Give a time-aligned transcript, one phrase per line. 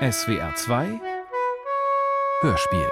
[0.00, 1.00] SWR 2
[2.42, 2.86] Hörspiel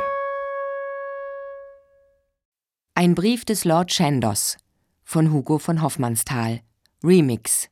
[2.96, 4.56] Ein Brief des Lord Chandos
[5.04, 6.62] von Hugo von Hoffmannsthal.
[7.04, 7.68] Remix.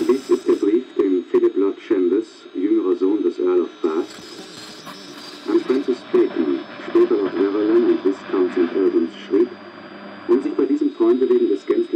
[0.00, 4.04] Dies ist der Brief, den Philip Lord Chandos, jüngerer Sohn des Earl of Bath,
[5.48, 6.60] an Francis Bacon,
[6.90, 8.76] später Lord Verulam und Viscount St.
[8.76, 9.48] Albans schrieb,
[10.28, 11.87] um sich bei diesem Freunde wegen des gänzlichen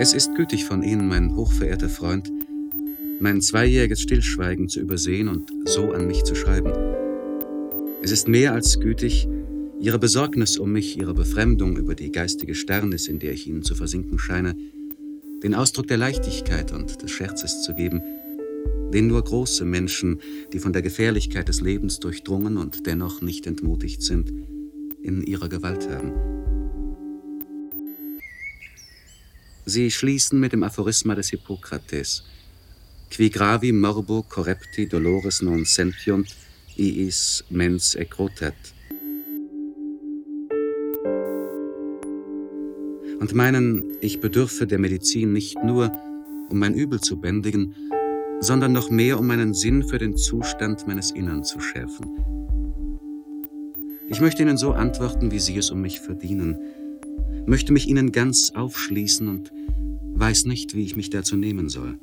[0.00, 2.30] Es ist gütig von Ihnen, mein hochverehrter Freund,
[3.18, 6.72] mein zweijähriges Stillschweigen zu übersehen und so an mich zu schreiben.
[8.00, 9.26] Es ist mehr als gütig,
[9.80, 13.74] Ihre Besorgnis um mich, Ihre Befremdung über die geistige Sternis, in der ich Ihnen zu
[13.74, 14.54] versinken scheine,
[15.42, 18.00] den Ausdruck der Leichtigkeit und des Scherzes zu geben,
[18.94, 20.20] den nur große Menschen,
[20.52, 24.32] die von der Gefährlichkeit des Lebens durchdrungen und dennoch nicht entmutigt sind,
[25.02, 26.37] in ihrer Gewalt haben.
[29.68, 32.24] Sie schließen mit dem Aphorisma des Hippokrates.
[33.10, 36.34] Qui gravi morbo correpti dolores non sentiunt,
[36.78, 38.54] iis mens ecrotat.
[43.20, 45.92] Und meinen, ich bedürfe der Medizin nicht nur,
[46.48, 47.74] um mein Übel zu bändigen,
[48.40, 52.06] sondern noch mehr, um meinen Sinn für den Zustand meines Innern zu schärfen.
[54.08, 56.56] Ich möchte Ihnen so antworten, wie Sie es um mich verdienen,
[57.46, 59.52] möchte mich Ihnen ganz aufschließen und
[60.14, 61.98] weiß nicht, wie ich mich dazu nehmen soll.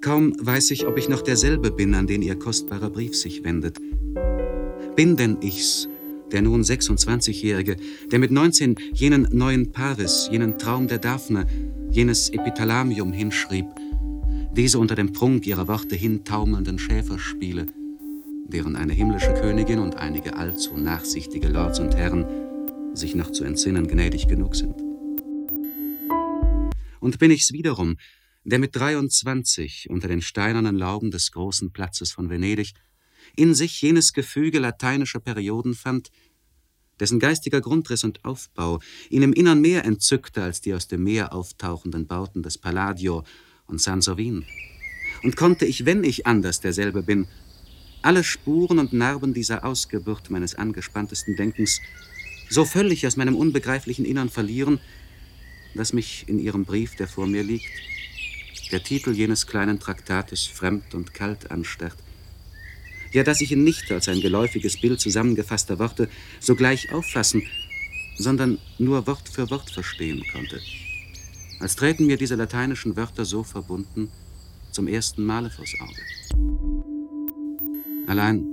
[0.00, 3.78] Kaum weiß ich, ob ich noch derselbe bin, an den Ihr kostbarer Brief sich wendet.
[4.96, 5.88] Bin denn ich's,
[6.32, 7.76] der nun 26-Jährige,
[8.10, 11.46] der mit 19 jenen neuen Paris, jenen Traum der Daphne,
[11.90, 13.66] jenes Epithalamium hinschrieb,
[14.56, 17.66] diese unter dem Prunk ihrer Worte hintaumelnden Schäferspiele,
[18.48, 22.26] deren eine himmlische Königin und einige allzu nachsichtige Lords und Herren
[22.94, 24.74] sich noch zu entsinnen gnädig genug sind.
[27.00, 27.96] Und bin ich's wiederum,
[28.44, 32.72] der mit 23 unter den steinernen Lauben des großen Platzes von Venedig
[33.36, 36.10] in sich jenes Gefüge lateinischer Perioden fand,
[37.00, 41.32] dessen geistiger Grundriss und Aufbau ihn im Innern mehr entzückte als die aus dem Meer
[41.32, 43.24] auftauchenden Bauten des Palladio
[43.66, 44.44] und Sansovin.
[45.22, 47.26] Und konnte ich, wenn ich anders derselbe bin,
[48.02, 51.80] alle Spuren und Narben dieser Ausgeburt meines angespanntesten Denkens
[52.52, 54.78] so völlig aus meinem unbegreiflichen Innern verlieren,
[55.74, 57.70] dass mich in Ihrem Brief, der vor mir liegt,
[58.72, 61.96] der Titel jenes kleinen Traktates fremd und kalt anstarrt.
[63.12, 66.08] Ja, dass ich ihn nicht als ein geläufiges Bild zusammengefasster Worte
[66.40, 67.42] sogleich auffassen,
[68.18, 70.60] sondern nur Wort für Wort verstehen konnte.
[71.60, 74.10] Als träten mir diese lateinischen Wörter so verbunden
[74.72, 76.02] zum ersten Male vors Auge.
[78.06, 78.50] Allein,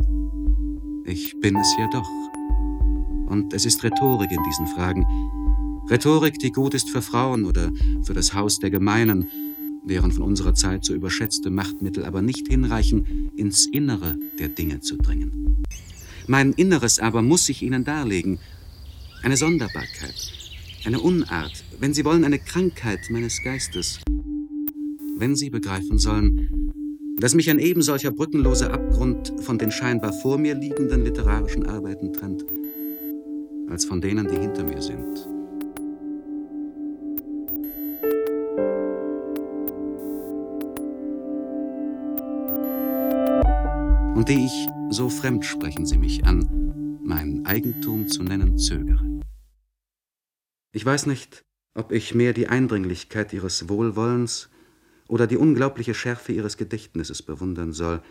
[1.06, 2.39] ich bin es ja doch.
[3.30, 5.06] Und es ist Rhetorik in diesen Fragen.
[5.90, 7.72] Rhetorik, die gut ist für Frauen oder
[8.04, 9.28] für das Haus der Gemeinen,
[9.84, 14.98] deren von unserer Zeit so überschätzte Machtmittel aber nicht hinreichen, ins Innere der Dinge zu
[14.98, 15.64] dringen.
[16.28, 18.40] Mein Inneres aber muss ich Ihnen darlegen.
[19.24, 20.32] Eine Sonderbarkeit,
[20.86, 24.00] eine Unart, wenn Sie wollen, eine Krankheit meines Geistes.
[25.18, 26.72] Wenn Sie begreifen sollen,
[27.20, 32.46] dass mich ein ebensolcher brückenloser Abgrund von den scheinbar vor mir liegenden literarischen Arbeiten trennt,
[33.70, 35.28] als von denen, die hinter mir sind.
[44.20, 49.22] und die ich, so fremd sprechen Sie mich an, mein Eigentum zu nennen zögere.
[50.74, 54.50] Ich weiß nicht, ob ich mehr die Eindringlichkeit Ihres Wohlwollens
[55.08, 58.02] oder die unglaubliche Schärfe Ihres Gedächtnisses bewundern soll,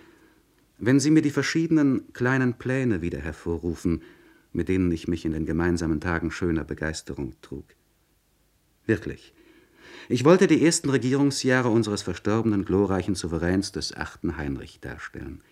[0.78, 4.00] wenn Sie mir die verschiedenen kleinen Pläne wieder hervorrufen,
[4.52, 7.64] mit denen ich mich in den gemeinsamen Tagen schöner Begeisterung trug.
[8.86, 9.34] Wirklich,
[10.08, 15.42] ich wollte die ersten Regierungsjahre unseres verstorbenen glorreichen Souveräns des achten Heinrich darstellen.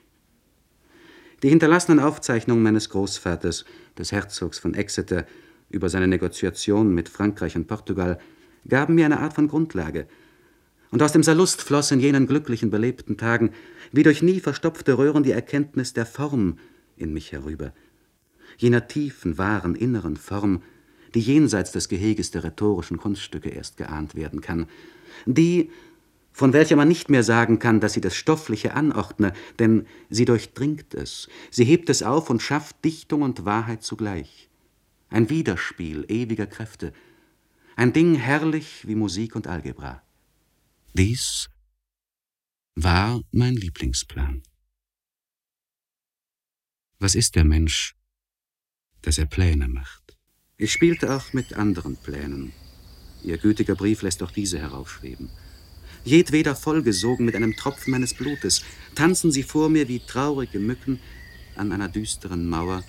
[1.42, 3.66] Die hinterlassenen Aufzeichnungen meines Großvaters,
[3.98, 5.26] des Herzogs von Exeter,
[5.68, 8.18] über seine Negoziationen mit Frankreich und Portugal,
[8.66, 10.06] gaben mir eine Art von Grundlage.
[10.90, 13.50] Und aus dem Salust floss in jenen glücklichen, belebten Tagen,
[13.92, 16.58] wie durch nie verstopfte Röhren, die Erkenntnis der Form
[16.96, 17.72] in mich herüber.
[18.58, 20.62] Jener tiefen, wahren, inneren Form,
[21.14, 24.68] die jenseits des Geheges der rhetorischen Kunststücke erst geahnt werden kann.
[25.24, 25.70] Die,
[26.32, 30.94] von welcher man nicht mehr sagen kann, dass sie das Stoffliche anordne, denn sie durchdringt
[30.94, 34.50] es, sie hebt es auf und schafft Dichtung und Wahrheit zugleich.
[35.08, 36.92] Ein Widerspiel ewiger Kräfte,
[37.76, 40.02] ein Ding herrlich wie Musik und Algebra.
[40.94, 41.48] Dies
[42.74, 44.42] war mein Lieblingsplan.
[46.98, 47.95] Was ist der Mensch,
[49.06, 50.16] dass er Pläne macht?
[50.58, 52.52] Ich spielte auch mit anderen Plänen.
[53.22, 55.30] Ihr gütiger Brief lässt auch diese heraufschweben
[56.06, 58.62] jedweder vollgesogen mit einem Tropfen meines Blutes,
[58.94, 61.00] tanzen sie vor mir wie traurige Mücken
[61.56, 62.84] an einer düsteren Mauer,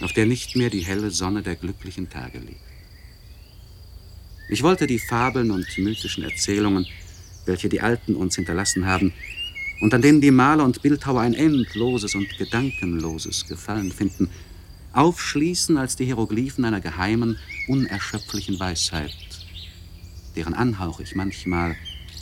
[0.00, 2.60] auf der nicht mehr die helle Sonne der glücklichen Tage liegt.
[4.48, 6.86] Ich wollte die Fabeln und mythischen Erzählungen,
[7.44, 9.12] welche die Alten uns hinterlassen haben,
[9.80, 14.30] und an denen die Maler und Bildhauer ein endloses und gedankenloses Gefallen finden,
[14.92, 19.14] aufschließen als die Hieroglyphen einer geheimen, unerschöpflichen Weisheit,
[20.36, 21.76] deren Anhauch ich manchmal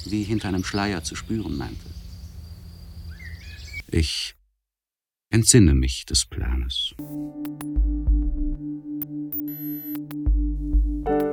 [0.07, 1.87] wie hinter einem Schleier zu spüren meinte.
[3.89, 4.35] Ich
[5.31, 6.95] entsinne mich des Planes.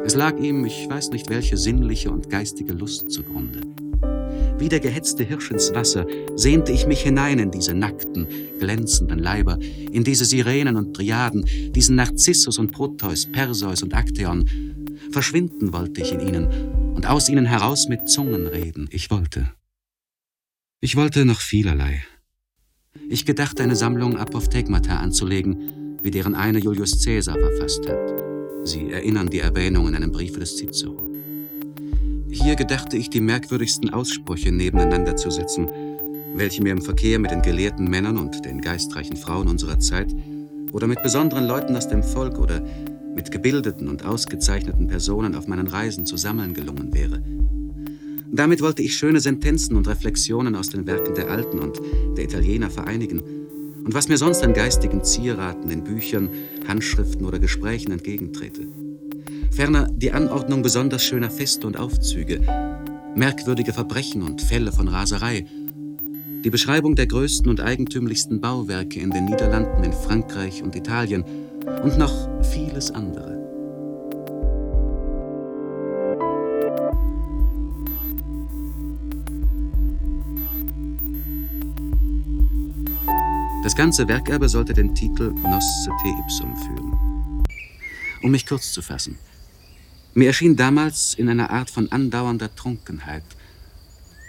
[0.05, 3.61] Es lag ihm, ich weiß nicht welche sinnliche und geistige Lust zugrunde.
[4.59, 8.27] Wie der gehetzte Hirsch ins Wasser sehnte ich mich hinein in diese nackten,
[8.59, 14.49] glänzenden Leiber, in diese Sirenen und Triaden, diesen Narzissus und Proteus, Perseus und Akteon.
[15.11, 16.47] Verschwinden wollte ich in ihnen
[16.95, 18.87] und aus ihnen heraus mit Zungen reden.
[18.91, 19.51] Ich wollte.
[20.81, 22.03] Ich wollte noch vielerlei.
[23.09, 28.23] Ich gedachte, eine Sammlung Apophthegmata anzulegen, wie deren eine Julius Caesar verfasst hat.
[28.63, 31.07] Sie erinnern die Erwähnung in einem Briefe des Cicero.
[32.29, 35.69] Hier gedachte ich, die merkwürdigsten Aussprüche nebeneinander zu setzen,
[36.35, 40.13] welche mir im Verkehr mit den gelehrten Männern und den geistreichen Frauen unserer Zeit
[40.71, 42.61] oder mit besonderen Leuten aus dem Volk oder
[43.15, 47.23] mit gebildeten und ausgezeichneten Personen auf meinen Reisen zu sammeln gelungen wäre.
[48.29, 51.81] Damit wollte ich schöne Sentenzen und Reflexionen aus den Werken der Alten und
[52.17, 53.21] der Italiener vereinigen
[53.85, 56.29] und was mir sonst an geistigen Zieraten in Büchern,
[56.67, 58.67] Handschriften oder Gesprächen entgegentrete.
[59.51, 62.41] Ferner die Anordnung besonders schöner Feste und Aufzüge,
[63.15, 65.45] merkwürdige Verbrechen und Fälle von Raserei,
[66.43, 71.23] die Beschreibung der größten und eigentümlichsten Bauwerke in den Niederlanden, in Frankreich und Italien
[71.83, 73.37] und noch vieles andere.
[83.63, 87.43] Das ganze Werk aber sollte den Titel Nosce te ipsum führen.
[88.23, 89.17] Um mich kurz zu fassen.
[90.17, 93.21] Mir erschien damals in einer Art von andauernder Trunkenheit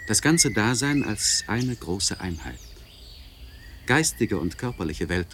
[0.06, 2.58] das ganze Dasein als eine große Einheit.
[3.86, 5.28] Geistige und körperliche Welt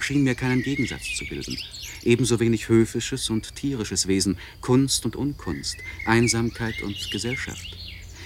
[0.00, 1.56] schien mir keinen Gegensatz zu bilden.
[2.02, 7.66] Ebenso wenig höfisches und tierisches Wesen, Kunst und Unkunst, Einsamkeit und Gesellschaft.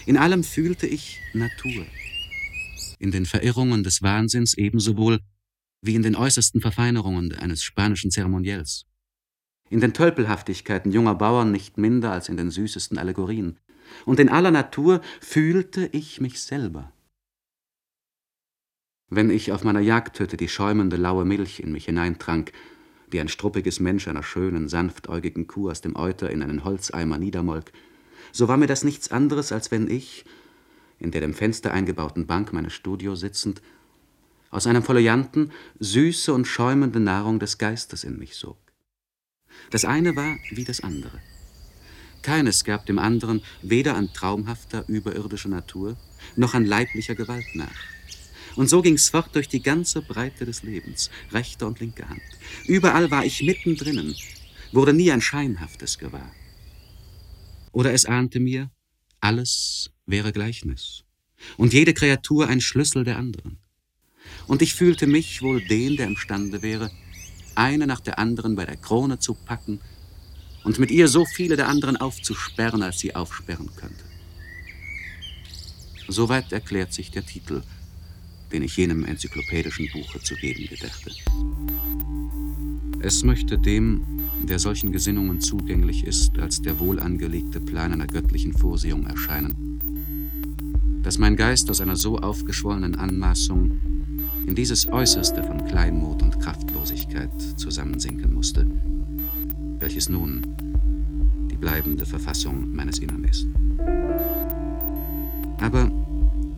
[0.04, 1.86] In allem fühlte ich Natur.
[2.98, 5.20] In den Verirrungen des Wahnsinns ebenso wohl
[5.82, 8.84] wie in den äußersten Verfeinerungen eines spanischen Zeremoniells.
[9.70, 13.58] In den Tölpelhaftigkeiten junger Bauern nicht minder als in den süßesten Allegorien.
[14.04, 16.92] Und in aller Natur fühlte ich mich selber.
[19.10, 22.52] Wenn ich auf meiner Jagdhütte die schäumende laue Milch in mich hineintrank,
[23.12, 27.72] die ein struppiges Mensch einer schönen, sanftäugigen Kuh aus dem Euter in einen Holzeimer niedermolk,
[28.32, 30.26] so war mir das nichts anderes, als wenn ich,
[30.98, 33.62] in der dem Fenster eingebauten Bank meines Studios sitzend,
[34.50, 38.58] aus einem Folianten süße und schäumende Nahrung des Geistes in mich sog.
[39.70, 41.20] Das eine war wie das andere.
[42.22, 45.96] Keines gab dem anderen weder an traumhafter, überirdischer Natur
[46.36, 47.80] noch an leiblicher Gewalt nach.
[48.56, 52.22] Und so ging's fort durch die ganze Breite des Lebens, rechte und linke Hand.
[52.66, 54.16] Überall war ich mittendrinnen,
[54.72, 56.30] wurde nie ein Scheinhaftes gewahr.
[57.72, 58.70] Oder es ahnte mir,
[59.20, 61.04] alles wäre Gleichnis
[61.56, 63.58] und jede Kreatur ein Schlüssel der anderen.
[64.46, 66.90] Und ich fühlte mich wohl den, der imstande wäre,
[67.58, 69.80] eine nach der anderen bei der Krone zu packen
[70.64, 74.04] und mit ihr so viele der anderen aufzusperren, als sie aufsperren könnte.
[76.08, 77.62] Soweit erklärt sich der Titel
[78.52, 81.10] den ich jenem enzyklopädischen Buche zu geben gedachte.
[83.00, 84.02] Es möchte dem,
[84.42, 89.80] der solchen Gesinnungen zugänglich ist, als der wohlangelegte Plan einer göttlichen Vorsehung erscheinen,
[91.02, 93.80] dass mein Geist aus einer so aufgeschwollenen Anmaßung
[94.46, 98.66] in dieses Äußerste von Kleinmut und Kraftlosigkeit zusammensinken musste,
[99.78, 100.42] welches nun
[101.50, 103.46] die bleibende Verfassung meines Innern ist.
[105.60, 105.90] Aber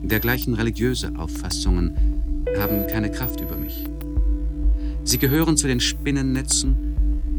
[0.02, 3.86] dergleichen religiöse Auffassungen haben keine Kraft über mich.
[5.04, 6.76] Sie gehören zu den Spinnennetzen,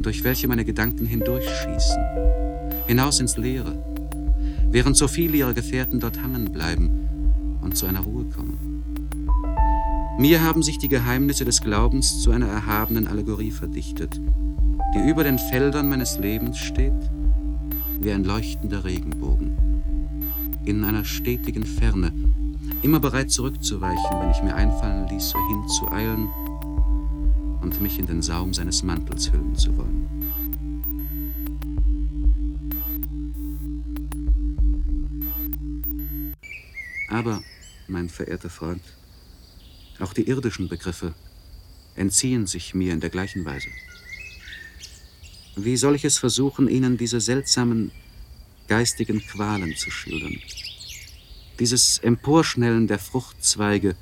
[0.02, 2.04] durch welche meine Gedanken hindurchschießen,
[2.88, 3.91] hinaus ins Leere,
[4.72, 8.72] während so viele ihrer Gefährten dort hangen bleiben und zu einer Ruhe kommen.
[10.18, 14.20] Mir haben sich die Geheimnisse des Glaubens zu einer erhabenen Allegorie verdichtet,
[14.94, 16.94] die über den Feldern meines Lebens steht,
[18.00, 19.58] wie ein leuchtender Regenbogen,
[20.66, 22.12] in einer stetigen Ferne,
[22.82, 26.28] immer bereit zurückzuweichen, wenn ich mir einfallen ließe, hinzueilen
[27.62, 30.01] und mich in den Saum seines Mantels hüllen zu wollen.
[37.12, 37.44] Aber,
[37.90, 38.82] mein verehrter Freund,
[40.00, 41.14] auch die irdischen Begriffe
[41.96, 43.68] entziehen sich mir in der gleichen Weise.
[45.58, 47.92] Wie soll ich es versuchen, Ihnen diese seltsamen
[48.70, 50.38] geistigen Qualen zu schildern?
[51.60, 53.98] Dieses Emporschnellen der Fruchtzweige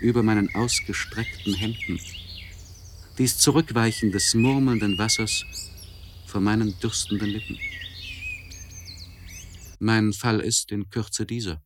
[0.00, 1.98] über meinen ausgestreckten Händen,
[3.18, 5.44] dies Zurückweichen des murmelnden Wassers
[6.26, 7.58] vor meinen dürstenden Lippen.
[9.80, 11.63] Mein Fall ist in Kürze dieser.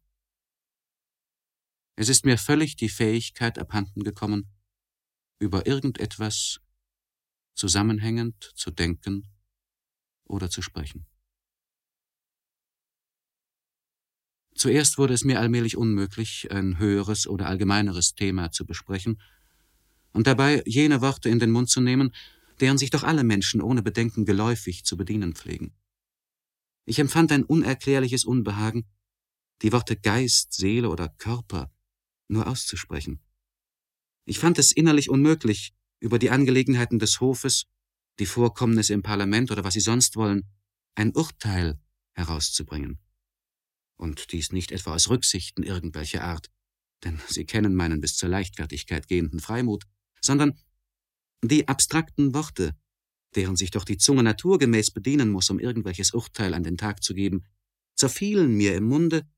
[2.00, 4.48] Es ist mir völlig die Fähigkeit abhanden gekommen,
[5.40, 6.60] über irgendetwas
[7.56, 9.26] zusammenhängend zu denken
[10.22, 11.08] oder zu sprechen.
[14.54, 19.20] Zuerst wurde es mir allmählich unmöglich, ein höheres oder allgemeineres Thema zu besprechen
[20.12, 22.14] und dabei jene Worte in den Mund zu nehmen,
[22.60, 25.74] deren sich doch alle Menschen ohne Bedenken geläufig zu bedienen pflegen.
[26.84, 28.86] Ich empfand ein unerklärliches Unbehagen,
[29.62, 31.72] die Worte Geist, Seele oder Körper
[32.28, 33.20] nur auszusprechen.
[34.24, 37.66] Ich fand es innerlich unmöglich, über die Angelegenheiten des Hofes,
[38.18, 40.48] die Vorkommnisse im Parlament oder was Sie sonst wollen,
[40.94, 41.80] ein Urteil
[42.12, 42.98] herauszubringen.
[43.96, 46.50] Und dies nicht etwa aus Rücksichten irgendwelcher Art,
[47.04, 49.84] denn Sie kennen meinen bis zur Leichtfertigkeit gehenden Freimut,
[50.20, 50.58] sondern
[51.42, 52.76] die abstrakten Worte,
[53.34, 57.14] deren sich doch die Zunge naturgemäß bedienen muss, um irgendwelches Urteil an den Tag zu
[57.14, 57.44] geben,
[57.94, 59.28] zerfielen mir im Munde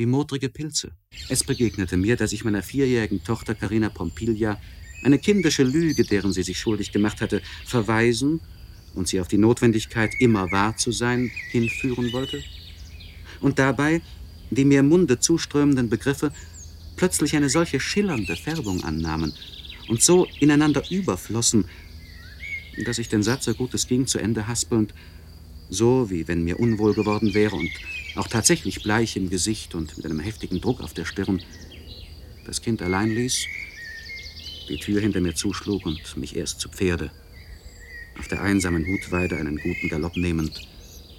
[0.00, 0.92] wie modrige Pilze.
[1.28, 4.58] Es begegnete mir, dass ich meiner vierjährigen Tochter Carina Pompiglia
[5.04, 8.40] eine kindische Lüge, deren sie sich schuldig gemacht hatte, verweisen
[8.94, 12.42] und sie auf die Notwendigkeit, immer wahr zu sein, hinführen wollte?
[13.42, 14.00] Und dabei
[14.50, 16.32] die mir im Munde zuströmenden Begriffe
[16.96, 19.34] plötzlich eine solche schillernde Färbung annahmen
[19.88, 21.66] und so ineinander überflossen,
[22.86, 24.94] dass ich den Satz, so gut es ging, zu Ende haspelnd,
[25.68, 27.70] so wie wenn mir unwohl geworden wäre und
[28.16, 31.42] auch tatsächlich bleich im Gesicht und mit einem heftigen Druck auf der Stirn,
[32.44, 33.46] das Kind allein ließ,
[34.68, 37.10] die Tür hinter mir zuschlug und mich erst zu Pferde,
[38.18, 40.60] auf der einsamen Hutweide einen guten Galopp nehmend,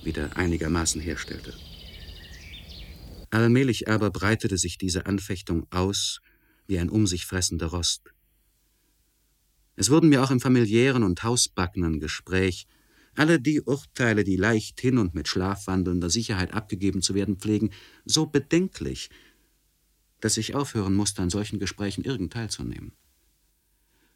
[0.04, 1.54] wieder einigermaßen herstellte.
[3.30, 6.20] Allmählich aber breitete sich diese Anfechtung aus
[6.68, 8.14] wie ein um sich fressender Rost.
[9.76, 12.68] Es wurden mir auch im familiären und hausbackenen Gespräch
[13.16, 17.72] alle die Urteile, die leichthin und mit schlafwandelnder Sicherheit abgegeben zu werden pflegen,
[18.06, 19.10] so bedenklich,
[20.20, 22.94] dass ich aufhören musste, an solchen Gesprächen irgend teilzunehmen.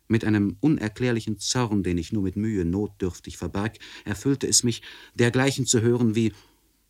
[0.07, 4.83] Mit einem unerklärlichen Zorn, den ich nur mit Mühe notdürftig verbarg, erfüllte es mich,
[5.15, 6.31] dergleichen zu hören wie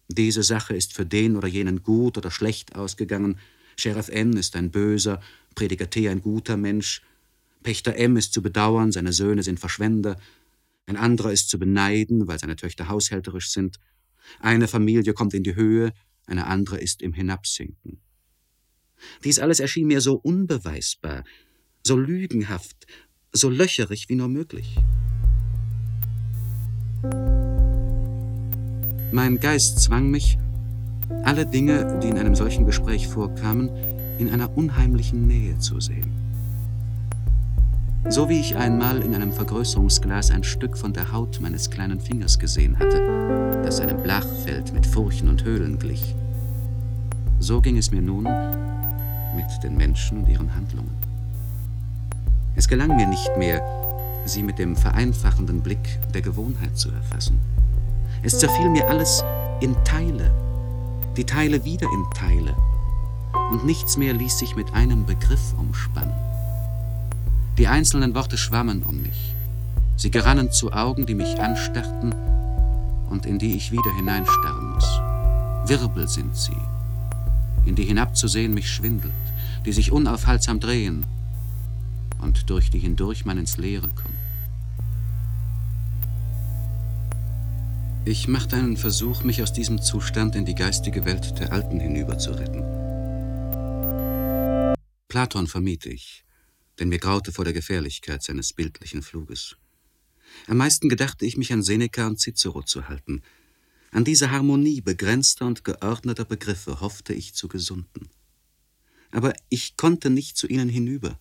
[0.10, 3.40] diese Sache ist für den oder jenen gut oder schlecht ausgegangen,
[3.78, 5.22] Sheriff N ist ein böser,
[5.56, 7.02] Prediger T ein guter Mensch,
[7.64, 10.18] Pächter M ist zu bedauern, seine Söhne sind Verschwender,
[10.86, 13.80] ein anderer ist zu beneiden, weil seine Töchter haushälterisch sind,
[14.40, 15.94] eine Familie kommt in die Höhe,
[16.26, 18.02] eine andere ist im Hinabsinken.
[19.24, 21.24] Dies alles erschien mir so unbeweisbar,
[21.84, 22.88] so lügenhaft,
[23.32, 24.76] so löcherig wie nur möglich.
[29.12, 30.38] Mein Geist zwang mich,
[31.24, 33.70] alle Dinge, die in einem solchen Gespräch vorkamen,
[34.18, 36.12] in einer unheimlichen Nähe zu sehen.
[38.08, 42.38] So wie ich einmal in einem Vergrößerungsglas ein Stück von der Haut meines kleinen Fingers
[42.38, 46.14] gesehen hatte, das einem Blachfeld mit Furchen und Höhlen glich.
[47.40, 48.24] So ging es mir nun
[49.36, 50.96] mit den Menschen und ihren Handlungen.
[52.56, 53.62] Es gelang mir nicht mehr,
[54.26, 57.40] sie mit dem vereinfachenden Blick der Gewohnheit zu erfassen.
[58.22, 59.24] Es zerfiel mir alles
[59.62, 60.32] in Teile,
[61.18, 62.56] die Teile wieder in Teile,
[63.52, 66.25] und nichts mehr ließ sich mit einem Begriff umspannen.
[67.58, 69.34] Die einzelnen Worte schwammen um mich.
[69.96, 72.14] Sie gerannen zu Augen, die mich anstarrten
[73.10, 75.00] und in die ich wieder hineinstarren muss.
[75.66, 76.58] Wirbel sind sie,
[77.66, 79.14] in die hinabzusehen mich schwindelt,
[79.66, 81.06] die sich unaufhaltsam drehen
[82.22, 84.16] und durch die hindurch man ins Leere kommt.
[88.04, 92.18] Ich machte einen Versuch, mich aus diesem Zustand in die geistige Welt der Alten hinüber
[92.18, 92.64] zu retten.
[95.08, 96.25] Platon vermied ich,
[96.80, 99.56] denn mir graute vor der Gefährlichkeit seines bildlichen Fluges.
[100.48, 103.22] Am meisten gedachte ich mich an Seneca und Cicero zu halten.
[103.92, 108.10] An diese Harmonie begrenzter und geordneter Begriffe hoffte ich zu gesunden.
[109.12, 111.18] Aber ich konnte nicht zu ihnen hinüber.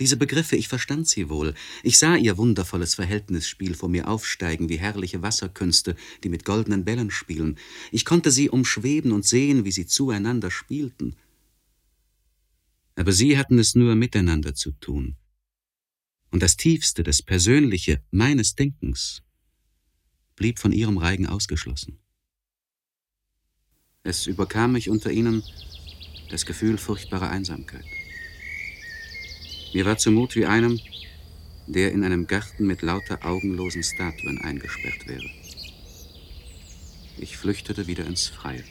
[0.00, 1.54] Diese Begriffe, ich verstand sie wohl.
[1.82, 7.10] Ich sah ihr wundervolles Verhältnisspiel vor mir aufsteigen wie herrliche Wasserkünste, die mit goldenen Bällen
[7.10, 7.58] spielen.
[7.92, 11.16] Ich konnte sie umschweben und sehen, wie sie zueinander spielten.
[12.96, 15.16] Aber sie hatten es nur miteinander zu tun.
[16.30, 19.22] Und das Tiefste, das Persönliche meines Denkens
[20.34, 21.98] blieb von ihrem Reigen ausgeschlossen.
[24.02, 25.42] Es überkam mich unter ihnen
[26.30, 27.84] das Gefühl furchtbarer Einsamkeit.
[29.74, 30.80] Mir war zumut wie einem,
[31.66, 35.28] der in einem Garten mit lauter augenlosen Statuen eingesperrt wäre.
[37.18, 38.64] Ich flüchtete wieder ins Freie.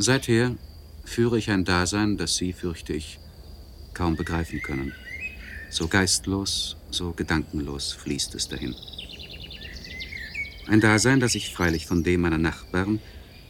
[0.00, 0.54] Seither
[1.04, 3.18] führe ich ein Dasein, das Sie, fürchte ich,
[3.94, 4.92] kaum begreifen können.
[5.70, 8.76] So geistlos, so gedankenlos fließt es dahin.
[10.68, 13.00] Ein Dasein, das sich freilich von dem meiner Nachbarn,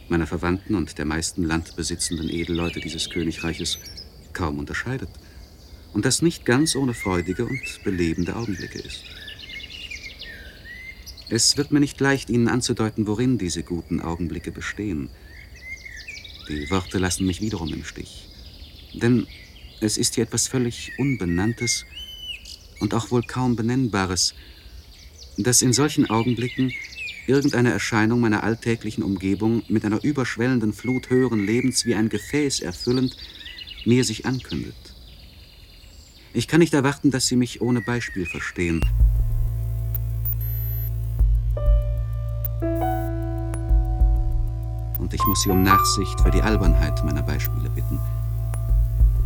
[0.09, 3.77] meiner Verwandten und der meisten landbesitzenden Edelleute dieses Königreiches
[4.33, 5.09] kaum unterscheidet
[5.93, 9.03] und das nicht ganz ohne freudige und belebende Augenblicke ist.
[11.29, 15.09] Es wird mir nicht leicht, Ihnen anzudeuten, worin diese guten Augenblicke bestehen.
[16.49, 18.27] Die Worte lassen mich wiederum im Stich.
[18.93, 19.27] Denn
[19.81, 21.85] es ist hier etwas völlig Unbenanntes
[22.79, 24.33] und auch wohl kaum Benennbares,
[25.37, 26.73] das in solchen Augenblicken
[27.27, 33.15] irgendeine Erscheinung meiner alltäglichen Umgebung mit einer überschwellenden Flut höheren Lebens wie ein Gefäß erfüllend
[33.85, 34.75] mir sich ankündet.
[36.33, 38.81] Ich kann nicht erwarten, dass Sie mich ohne Beispiel verstehen.
[45.09, 47.97] Und ich muss Sie um Nachsicht für die Albernheit meiner Beispiele bitten.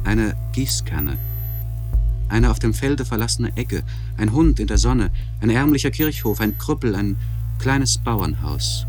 [0.05, 1.17] Eine Gießkanne,
[2.29, 3.83] eine auf dem Felde verlassene Egge,
[4.15, 5.11] ein Hund in der Sonne,
[5.41, 7.17] ein ärmlicher Kirchhof, ein Krüppel, ein
[7.59, 8.87] kleines Bauernhaus.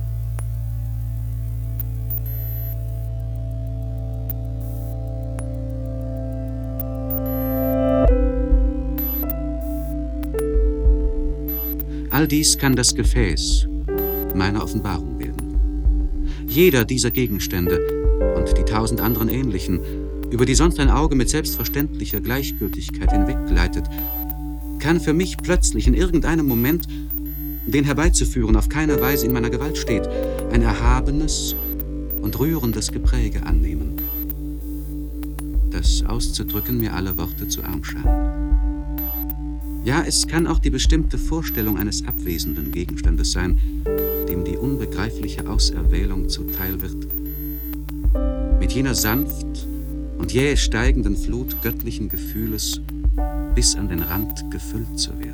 [12.13, 13.67] All dies kann das Gefäß
[14.37, 15.14] meiner Offenbarung.
[16.55, 17.81] Jeder dieser Gegenstände
[18.37, 19.81] und die tausend anderen ähnlichen,
[20.31, 23.87] über die sonst ein Auge mit selbstverständlicher Gleichgültigkeit hinweggleitet,
[24.79, 26.87] kann für mich plötzlich in irgendeinem Moment
[27.67, 30.07] den herbeizuführen auf keiner Weise in meiner Gewalt steht,
[30.53, 31.57] ein erhabenes
[32.23, 33.97] und rührendes Gepräge annehmen,
[35.73, 38.45] das auszudrücken mir alle Worte zu arm scheinen.
[39.85, 43.59] Ja, es kann auch die bestimmte Vorstellung eines abwesenden Gegenstandes sein,
[44.35, 47.07] dem die unbegreifliche Auserwählung zuteil wird,
[48.59, 49.69] mit jener sanft
[50.19, 52.81] und jäh steigenden Flut göttlichen Gefühles
[53.55, 55.34] bis an den Rand gefüllt zu werden.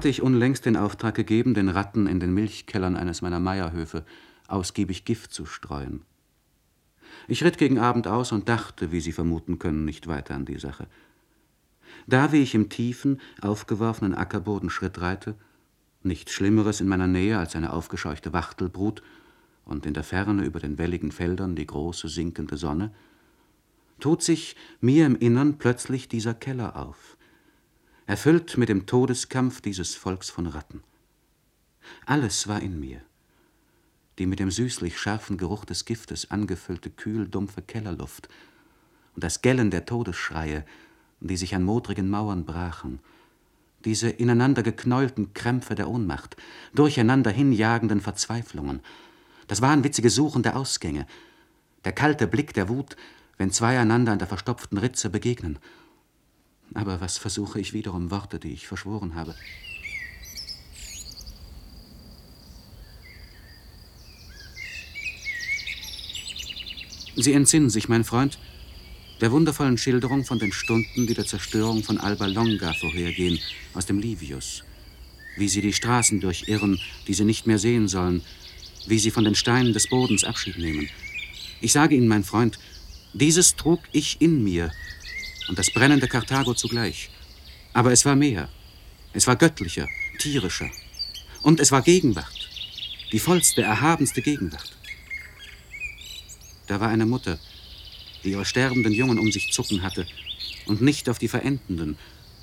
[0.00, 4.06] Hatte ich unlängst den Auftrag gegeben, den Ratten in den Milchkellern eines meiner Meierhöfe
[4.48, 6.06] ausgiebig Gift zu streuen.
[7.28, 10.58] Ich ritt gegen Abend aus und dachte, wie Sie vermuten können, nicht weiter an die
[10.58, 10.86] Sache.
[12.06, 15.34] Da, wie ich im tiefen, aufgeworfenen Ackerboden Schritt reite,
[16.02, 19.02] nichts Schlimmeres in meiner Nähe als eine aufgescheuchte Wachtelbrut
[19.66, 22.90] und in der Ferne über den welligen Feldern die große sinkende Sonne,
[23.98, 27.18] tut sich mir im Innern plötzlich dieser Keller auf,
[28.06, 30.82] erfüllt mit dem Todeskampf dieses Volks von Ratten.
[32.06, 33.00] Alles war in mir.
[34.18, 38.28] Die mit dem süßlich scharfen Geruch des Giftes angefüllte, kühl dumpfe Kellerluft
[39.14, 40.64] und das Gellen der Todesschreie,
[41.20, 43.00] die sich an modrigen Mauern brachen,
[43.84, 46.36] diese ineinander geknäulten Krämpfe der Ohnmacht,
[46.74, 48.80] durcheinander hinjagenden Verzweiflungen,
[49.46, 51.06] das wahnwitzige Suchen der Ausgänge,
[51.84, 52.96] der kalte Blick der Wut,
[53.38, 55.58] wenn zwei einander an der verstopften Ritze begegnen–
[56.74, 59.34] aber was versuche ich wiederum Worte, die ich verschworen habe?
[67.16, 68.38] Sie entsinnen sich, mein Freund,
[69.20, 73.38] der wundervollen Schilderung von den Stunden, die der Zerstörung von Alba Longa vorhergehen,
[73.74, 74.64] aus dem Livius.
[75.36, 78.22] Wie sie die Straßen durchirren, die sie nicht mehr sehen sollen,
[78.86, 80.88] wie sie von den Steinen des Bodens Abschied nehmen.
[81.60, 82.58] Ich sage Ihnen, mein Freund,
[83.12, 84.72] dieses trug ich in mir,
[85.50, 87.10] und das brennende Karthago zugleich.
[87.72, 88.48] Aber es war mehr.
[89.12, 89.88] Es war göttlicher,
[90.20, 90.70] tierischer.
[91.42, 92.48] Und es war Gegenwart.
[93.10, 94.76] Die vollste, erhabenste Gegenwart.
[96.68, 97.40] Da war eine Mutter,
[98.22, 100.06] die ihre sterbenden Jungen um sich zucken hatte
[100.66, 101.98] und nicht auf die verendenden,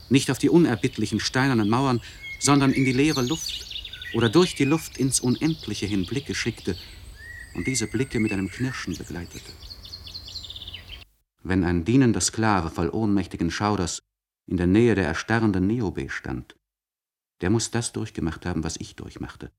[0.10, 2.02] nicht auf die unerbittlichen steinernen Mauern,
[2.42, 3.68] sondern in die leere Luft
[4.16, 6.78] oder durch die Luft ins Unendliche hin Blicke schickte
[7.54, 9.54] und diese Blicke mit einem Knirschen begleitete.
[11.44, 14.02] Wenn ein dienender Sklave voll ohnmächtigen Schauders
[14.46, 16.56] in der Nähe der erstarrenden Niobe stand,
[17.42, 19.52] der muss das durchgemacht haben, was ich durchmachte.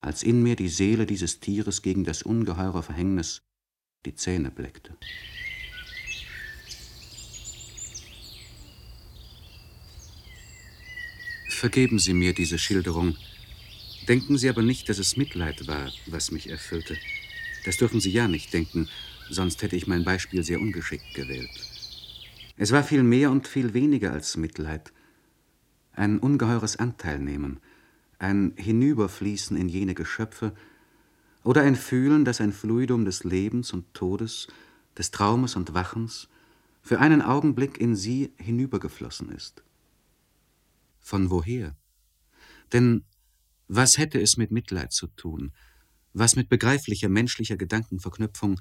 [0.00, 3.42] Als in mir die Seele dieses Tieres gegen das ungeheure Verhängnis
[4.04, 4.96] die Zähne bleckte.
[11.48, 13.16] Vergeben Sie mir diese Schilderung.
[14.06, 16.98] Denken Sie aber nicht, dass es Mitleid war, was mich erfüllte.
[17.64, 18.90] Das dürfen Sie ja nicht denken,
[19.30, 21.50] sonst hätte ich mein Beispiel sehr ungeschickt gewählt.
[22.56, 24.92] Es war viel mehr und viel weniger als Mitleid.
[25.92, 27.60] Ein ungeheures Anteilnehmen,
[28.18, 30.54] ein Hinüberfließen in jene Geschöpfe
[31.42, 34.48] oder ein Fühlen, dass ein Fluidum des Lebens und Todes,
[34.96, 36.28] des Traumes und Wachens
[36.82, 39.62] für einen Augenblick in sie hinübergeflossen ist.
[41.00, 41.76] Von woher?
[42.72, 43.04] Denn
[43.68, 45.52] was hätte es mit Mitleid zu tun,
[46.12, 48.60] was mit begreiflicher menschlicher Gedankenverknüpfung,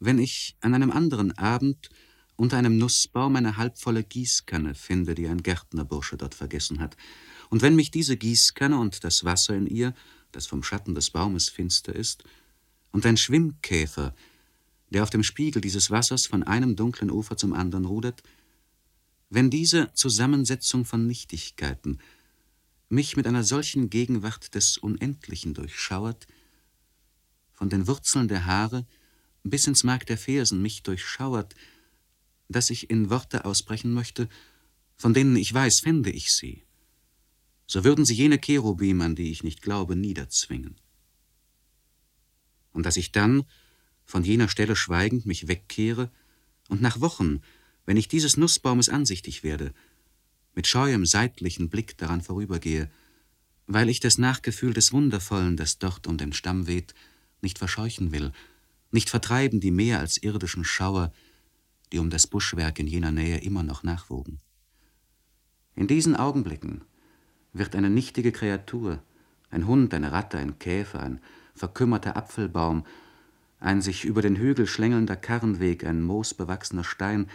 [0.00, 1.90] wenn ich an einem anderen Abend
[2.36, 6.96] unter einem Nussbaum eine halbvolle Gießkanne finde, die ein Gärtnerbursche dort vergessen hat,
[7.50, 9.94] und wenn mich diese Gießkanne und das Wasser in ihr,
[10.32, 12.24] das vom Schatten des Baumes finster ist,
[12.92, 14.14] und ein Schwimmkäfer,
[14.90, 18.22] der auf dem Spiegel dieses Wassers von einem dunklen Ufer zum anderen rudert,
[19.30, 21.98] wenn diese Zusammensetzung von Nichtigkeiten
[22.88, 26.26] mich mit einer solchen Gegenwart des Unendlichen durchschauert,
[27.52, 28.86] von den Wurzeln der Haare
[29.42, 31.54] bis ins Mark der Fersen mich durchschauert,
[32.48, 34.28] dass ich in Worte ausbrechen möchte,
[34.96, 36.62] von denen ich weiß, fände ich sie,
[37.66, 40.76] so würden sie jene Cherubim, an die ich nicht glaube, niederzwingen.
[42.72, 43.44] Und dass ich dann
[44.06, 46.10] von jener Stelle schweigend mich wegkehre
[46.68, 47.42] und nach Wochen
[47.88, 49.72] wenn ich dieses Nussbaumes ansichtig werde,
[50.54, 52.90] mit scheuem seitlichen Blick daran vorübergehe,
[53.66, 56.94] weil ich das Nachgefühl des Wundervollen, das dort um den Stamm weht,
[57.40, 58.32] nicht verscheuchen will,
[58.90, 61.12] nicht vertreiben die mehr als irdischen Schauer,
[61.92, 64.40] die um das Buschwerk in jener Nähe immer noch nachwogen.
[65.74, 66.82] In diesen Augenblicken
[67.52, 69.02] wird eine nichtige Kreatur,
[69.50, 71.20] ein Hund, eine Ratte, ein Käfer, ein
[71.54, 72.84] verkümmerter Apfelbaum,
[73.60, 77.28] ein sich über den Hügel schlängelnder Karrenweg, ein moosbewachsener Stein,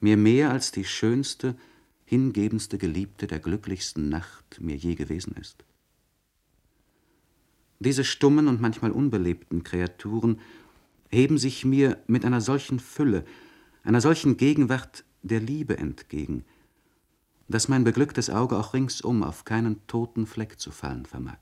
[0.00, 1.56] mir mehr als die schönste,
[2.04, 5.64] hingebendste Geliebte der glücklichsten Nacht mir je gewesen ist.
[7.80, 10.38] Diese stummen und manchmal unbelebten Kreaturen
[11.08, 13.24] heben sich mir mit einer solchen Fülle,
[13.82, 16.44] einer solchen Gegenwart der Liebe entgegen,
[17.48, 21.38] dass mein beglücktes Auge auch ringsum auf keinen toten Fleck zu fallen vermag.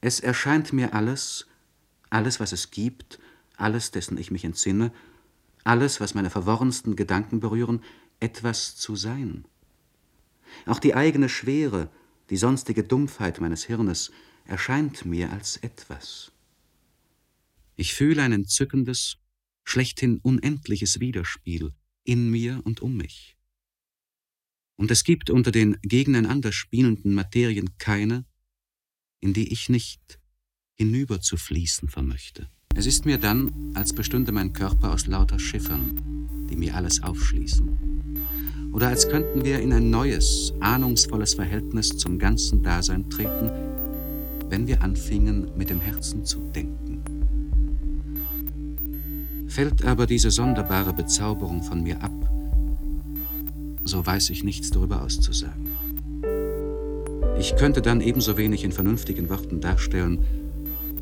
[0.00, 1.48] Es erscheint mir alles,
[2.08, 3.18] alles, was es gibt,
[3.56, 4.92] alles, dessen ich mich entsinne,
[5.64, 7.82] alles, was meine verworrensten Gedanken berühren,
[8.20, 9.44] etwas zu sein.
[10.64, 11.90] Auch die eigene Schwere,
[12.30, 14.12] die sonstige Dumpfheit meines Hirnes
[14.50, 16.32] erscheint mir als etwas.
[17.76, 19.16] Ich fühle ein entzückendes,
[19.64, 21.72] schlechthin unendliches Widerspiel
[22.04, 23.36] in mir und um mich.
[24.76, 28.26] Und es gibt unter den gegeneinander spielenden Materien keine,
[29.20, 30.18] in die ich nicht
[30.74, 32.50] hinüberzufließen vermöchte.
[32.74, 38.72] Es ist mir dann, als bestünde mein Körper aus lauter Schiffern, die mir alles aufschließen.
[38.72, 43.69] Oder als könnten wir in ein neues, ahnungsvolles Verhältnis zum ganzen Dasein treten,
[44.50, 47.02] wenn wir anfingen, mit dem Herzen zu denken.
[49.46, 52.12] Fällt aber diese sonderbare Bezauberung von mir ab,
[53.84, 55.70] so weiß ich nichts darüber auszusagen.
[57.38, 60.24] Ich könnte dann ebenso wenig in vernünftigen Worten darstellen,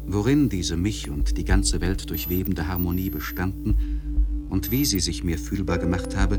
[0.07, 5.39] worin diese mich und die ganze Welt durchwebende Harmonie bestanden und wie sie sich mir
[5.39, 6.39] fühlbar gemacht habe,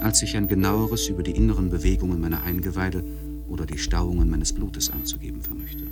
[0.00, 3.04] als ich ein genaueres über die inneren Bewegungen meiner Eingeweide
[3.48, 5.84] oder die Stauungen meines Blutes anzugeben vermöchte.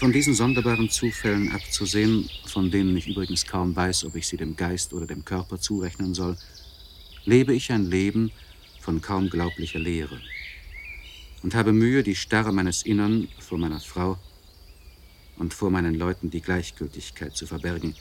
[0.00, 4.56] Von diesen sonderbaren Zufällen abzusehen, von denen ich übrigens kaum weiß, ob ich sie dem
[4.56, 6.38] Geist oder dem Körper zurechnen soll,
[7.26, 8.32] lebe ich ein Leben
[8.80, 10.18] von kaum glaublicher Lehre
[11.42, 14.16] und habe Mühe, die Starre meines Innern vor meiner Frau
[15.36, 17.94] und vor meinen Leuten die Gleichgültigkeit zu verbergen,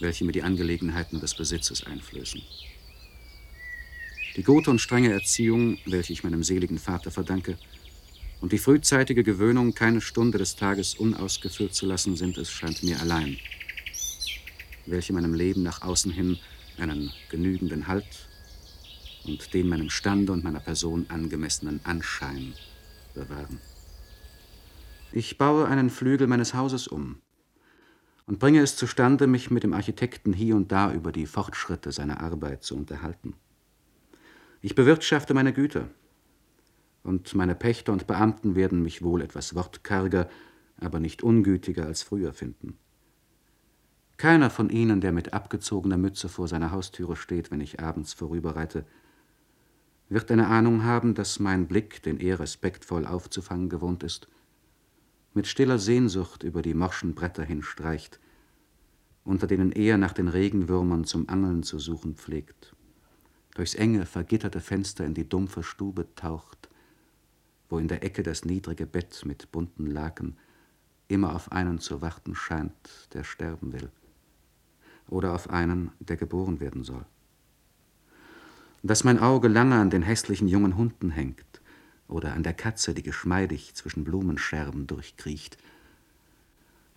[0.00, 2.42] welche mir die Angelegenheiten des Besitzes einflößen.
[4.36, 7.56] Die gute und strenge Erziehung, welche ich meinem seligen Vater verdanke,
[8.40, 13.00] und die frühzeitige Gewöhnung, keine Stunde des Tages unausgeführt zu lassen, sind es, scheint mir
[13.00, 13.38] allein,
[14.86, 16.38] welche meinem Leben nach außen hin
[16.78, 18.28] einen genügenden Halt
[19.24, 22.54] und den meinem Stande und meiner Person angemessenen Anschein
[23.14, 23.60] bewahren.
[25.12, 27.22] Ich baue einen Flügel meines Hauses um.
[28.26, 32.20] und bringe es zustande, mich mit dem Architekten hier und da über die Fortschritte seiner
[32.20, 33.34] Arbeit zu unterhalten.
[34.60, 35.88] Ich bewirtschafte meine Güter,
[37.06, 40.28] und meine Pächter und Beamten werden mich wohl etwas wortkarger,
[40.78, 42.76] aber nicht ungütiger als früher finden.
[44.16, 48.84] Keiner von ihnen, der mit abgezogener Mütze vor seiner Haustüre steht, wenn ich abends vorüberreite,
[50.08, 54.28] wird eine Ahnung haben, dass mein Blick, den er respektvoll aufzufangen gewohnt ist,
[55.34, 58.20] mit stiller Sehnsucht über die morschen Bretter hinstreicht,
[59.24, 62.74] unter denen er nach den Regenwürmern zum Angeln zu suchen pflegt,
[63.54, 66.65] durchs enge, vergitterte Fenster in die dumpfe Stube taucht,
[67.68, 70.36] wo in der Ecke das niedrige Bett mit bunten Laken
[71.08, 72.72] immer auf einen zu warten scheint,
[73.12, 73.90] der sterben will,
[75.08, 77.04] oder auf einen, der geboren werden soll.
[78.82, 81.60] Dass mein Auge lange an den hässlichen jungen Hunden hängt
[82.08, 85.58] oder an der Katze, die geschmeidig zwischen Blumenscherben durchkriecht,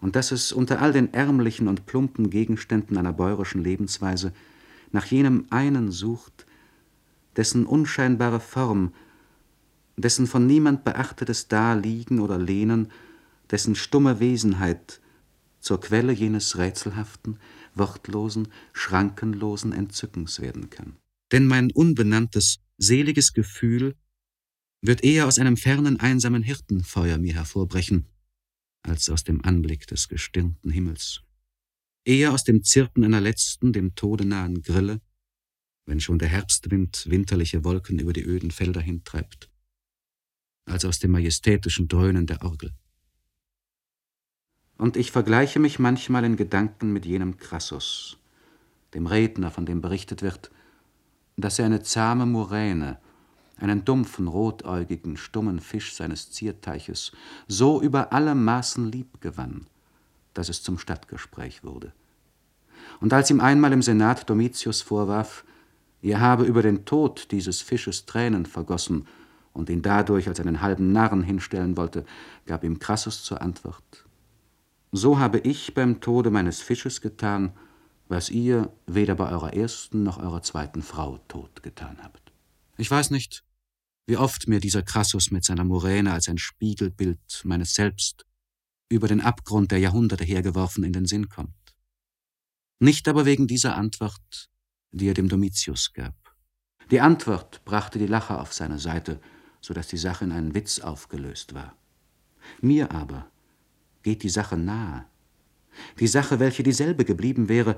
[0.01, 4.31] und dass es unter all den ärmlichen und plumpen Gegenständen einer bäuerischen Lebensweise
[4.91, 6.45] nach jenem einen sucht,
[7.35, 8.93] dessen unscheinbare Form,
[10.01, 12.91] dessen von niemand beachtetes Daliegen oder Lehnen,
[13.51, 15.01] dessen stumme Wesenheit
[15.59, 17.39] zur Quelle jenes rätselhaften,
[17.75, 20.95] wortlosen, schrankenlosen Entzückens werden kann
[21.31, 23.95] denn mein unbenanntes, seliges Gefühl
[24.81, 28.07] wird eher aus einem fernen, einsamen Hirtenfeuer mir hervorbrechen,
[28.83, 31.21] als aus dem Anblick des gestirnten Himmels.
[32.05, 35.01] Eher aus dem Zirpen einer letzten, dem Tode nahen Grille,
[35.85, 39.49] wenn schon der Herbstwind winterliche Wolken über die öden Felder hintreibt,
[40.69, 42.71] als aus dem majestätischen Dröhnen der Orgel.
[44.77, 48.17] Und ich vergleiche mich manchmal in Gedanken mit jenem Crassus,
[48.93, 50.51] dem Redner, von dem berichtet wird,
[51.35, 52.97] dass er eine zahme Muräne,
[53.57, 57.11] einen dumpfen, rotäugigen, stummen Fisch seines Zierteiches
[57.47, 59.67] so über alle Maßen lieb gewann,
[60.33, 61.91] dass es zum Stadtgespräch wurde.
[63.01, 65.43] Und als ihm einmal im Senat Domitius vorwarf,
[66.01, 69.07] er habe über den Tod dieses Fisches Tränen vergossen
[69.53, 72.05] und ihn dadurch als einen halben Narren hinstellen wollte,
[72.45, 74.05] gab ihm Crassus zur Antwort:
[74.91, 77.53] So habe ich beim Tode meines Fisches getan,
[78.07, 82.31] was ihr weder bei eurer ersten noch eurer zweiten Frau tot getan habt.
[82.77, 83.43] Ich weiß nicht,
[84.07, 88.25] wie oft mir dieser Crassus mit seiner Muräne als ein Spiegelbild meines Selbst
[88.89, 91.53] über den Abgrund der Jahrhunderte hergeworfen in den Sinn kommt.
[92.79, 94.49] Nicht aber wegen dieser Antwort,
[94.91, 96.15] die er dem Domitius gab.
[96.89, 99.21] Die Antwort brachte die Lacher auf seine Seite,
[99.61, 101.75] so dass die Sache in einen Witz aufgelöst war.
[102.61, 103.27] Mir aber
[104.03, 105.05] geht die Sache nahe.
[105.99, 107.77] Die Sache, welche dieselbe geblieben wäre,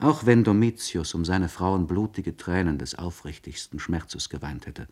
[0.00, 4.88] auch wenn Domitius um seine Frauen blutige Tränen des aufrichtigsten Schmerzes geweint hätte.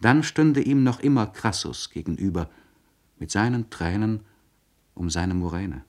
[0.00, 2.50] Dann stünde ihm noch immer Crassus gegenüber,
[3.18, 4.20] mit seinen Tränen
[4.94, 5.84] um seine Muräne.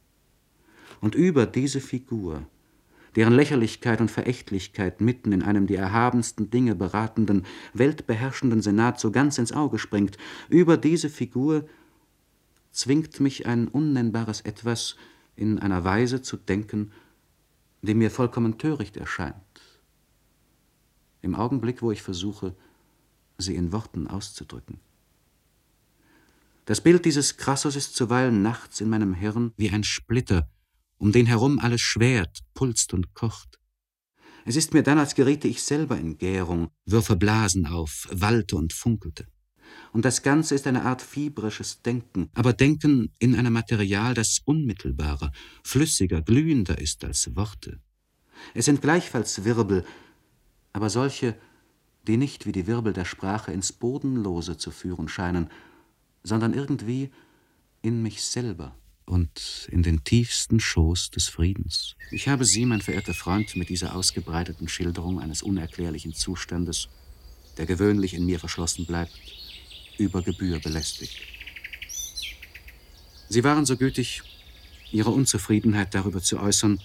[1.02, 2.48] Und über diese Figur,
[3.18, 9.40] deren Lächerlichkeit und Verächtlichkeit mitten in einem die erhabensten Dinge beratenden, weltbeherrschenden Senat so ganz
[9.40, 11.68] ins Auge springt, über diese Figur
[12.72, 14.98] zwingt mich ein unnennbares Etwas
[15.36, 16.92] in einer Weise zu denken,
[17.82, 19.34] die mir vollkommen töricht erscheint.
[21.24, 22.56] Im Augenblick, wo ich versuche,
[23.40, 24.80] sie in Worten auszudrücken.
[26.66, 30.48] Das Bild dieses Crassus ist zuweilen nachts in meinem Hirn wie ein Splitter,
[30.98, 33.60] um den herum alles schwert, pulst und kocht.
[34.46, 38.74] Es ist mir dann, als geriete ich selber in Gärung, würfe Blasen auf, wallte und
[38.74, 39.28] funkelte.
[39.92, 45.32] Und das Ganze ist eine Art fieberisches Denken, aber Denken in einem Material, das unmittelbarer,
[45.64, 47.82] flüssiger, glühender ist als Worte.
[48.54, 49.86] Es sind gleichfalls Wirbel,
[50.72, 51.36] aber solche,
[52.08, 55.50] die nicht wie die Wirbel der Sprache ins Bodenlose zu führen scheinen,
[56.24, 57.12] sondern irgendwie
[57.82, 58.76] in mich selber
[59.08, 61.96] und in den tiefsten Schoß des Friedens.
[62.12, 66.90] Ich habe Sie, mein verehrter Freund, mit dieser ausgebreiteten Schilderung eines unerklärlichen Zustandes,
[67.58, 69.14] der gewöhnlich in mir verschlossen bleibt,
[69.98, 71.18] über Gebühr belästigt.
[73.30, 74.22] Sie waren so gütig,
[74.92, 76.80] Ihre Unzufriedenheit darüber zu äußern,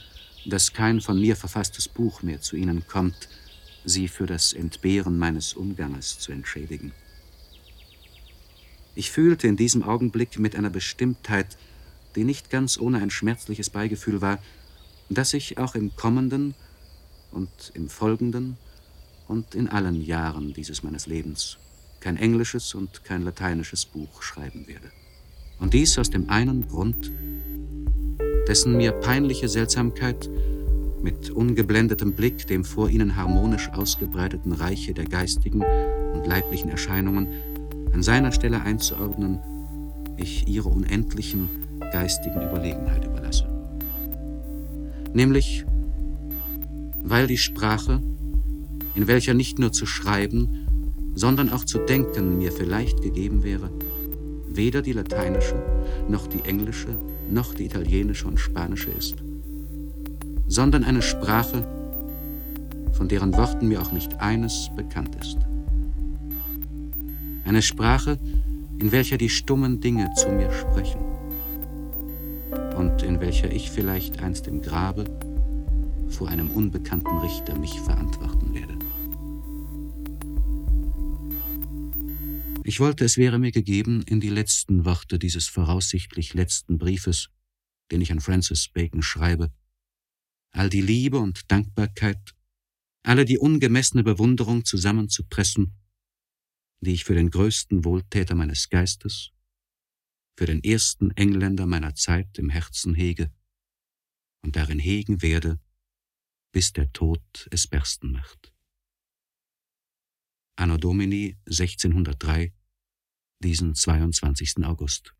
[0.47, 3.29] dass kein von mir verfasstes Buch mehr zu Ihnen kommt,
[3.85, 6.93] Sie für das Entbehren meines Umganges zu entschädigen.
[8.95, 11.57] Ich fühlte in diesem Augenblick mit einer Bestimmtheit,
[12.17, 14.39] die nicht ganz ohne ein schmerzliches Beigefühl war,
[15.09, 16.55] dass ich auch im kommenden
[17.31, 18.57] und im folgenden
[19.29, 21.59] und in allen Jahren dieses meines Lebens
[22.01, 24.91] kein englisches und kein lateinisches Buch schreiben werde.
[25.61, 27.13] Und dies aus dem einen Grund,
[28.49, 30.29] dessen mir peinliche Seltsamkeit
[31.01, 35.63] mit ungeblendetem Blick dem vor ihnen harmonisch ausgebreiteten Reiche der geistigen
[36.13, 37.29] und leiblichen Erscheinungen
[37.93, 39.39] an seiner Stelle einzuordnen,
[40.17, 41.49] ich ihre unendlichen
[41.93, 43.47] geistigen Überlegenheit überlasse.
[45.13, 45.65] nämlich
[47.05, 48.01] weil die Sprache,
[48.95, 50.67] in welcher nicht nur zu schreiben,
[51.15, 53.71] sondern auch zu denken mir vielleicht gegeben wäre,
[54.49, 55.57] weder die lateinische,
[56.09, 56.97] noch die englische,
[57.29, 59.17] noch die italienische und spanische ist,
[60.47, 61.67] sondern eine Sprache,
[62.93, 65.39] von deren Worten mir auch nicht eines bekannt ist.
[67.45, 68.19] Eine Sprache,
[68.79, 71.12] in welcher die stummen Dinge zu mir sprechen
[72.73, 75.05] und in welcher ich vielleicht einst im Grabe
[76.09, 78.79] vor einem unbekannten Richter mich verantworten werde.
[82.65, 87.29] Ich wollte, es wäre mir gegeben, in die letzten Worte dieses voraussichtlich letzten Briefes,
[87.91, 89.53] den ich an Francis Bacon schreibe,
[90.53, 92.35] all die Liebe und Dankbarkeit,
[93.03, 95.75] alle die ungemessene Bewunderung zusammenzupressen,
[96.81, 99.33] die ich für den größten Wohltäter meines Geistes,
[100.37, 103.33] für den ersten Engländer meiner Zeit im Herzen hege
[104.43, 105.61] und darin hegen werde,
[106.53, 108.53] bis der Tod es bersten macht.
[110.57, 112.53] Anno Domini 1603,
[113.41, 114.65] diesen 22.
[114.65, 115.15] August.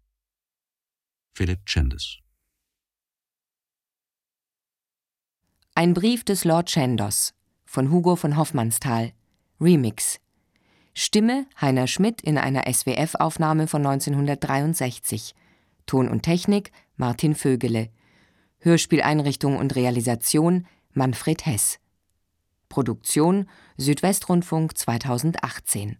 [1.35, 2.21] Philip Chandos.
[5.75, 7.33] Ein Brief des Lord Chandos
[7.65, 9.15] von Hugo von Hoffmannsthal.
[9.59, 10.22] Remix.
[10.95, 15.35] Stimme Heiner Schmidt in einer SWF-Aufnahme von 1963.
[15.87, 17.89] Ton und Technik Martin Vögele.
[18.59, 21.79] Hörspieleinrichtung und Realisation Manfred Hess.
[22.69, 25.97] Produktion Südwestrundfunk 2018